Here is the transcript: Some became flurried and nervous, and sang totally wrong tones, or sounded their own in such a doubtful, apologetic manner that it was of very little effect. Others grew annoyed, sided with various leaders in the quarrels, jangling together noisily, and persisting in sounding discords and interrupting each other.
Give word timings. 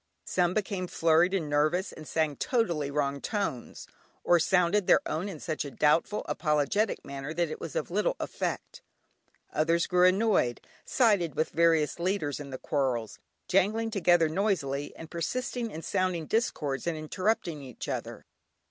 Some 0.25 0.55
became 0.55 0.87
flurried 0.87 1.31
and 1.35 1.47
nervous, 1.47 1.91
and 1.91 2.07
sang 2.07 2.35
totally 2.35 2.89
wrong 2.89 3.21
tones, 3.21 3.85
or 4.23 4.39
sounded 4.39 4.87
their 4.87 5.01
own 5.07 5.29
in 5.29 5.39
such 5.39 5.63
a 5.63 5.69
doubtful, 5.69 6.25
apologetic 6.27 7.05
manner 7.05 7.35
that 7.35 7.51
it 7.51 7.61
was 7.61 7.75
of 7.75 7.89
very 7.89 7.97
little 7.97 8.15
effect. 8.19 8.81
Others 9.53 9.85
grew 9.85 10.07
annoyed, 10.07 10.59
sided 10.85 11.35
with 11.35 11.51
various 11.51 11.99
leaders 11.99 12.39
in 12.39 12.49
the 12.49 12.57
quarrels, 12.57 13.19
jangling 13.47 13.91
together 13.91 14.27
noisily, 14.27 14.91
and 14.95 15.11
persisting 15.11 15.69
in 15.69 15.83
sounding 15.83 16.25
discords 16.25 16.87
and 16.87 16.97
interrupting 16.97 17.61
each 17.61 17.87
other. 17.87 18.25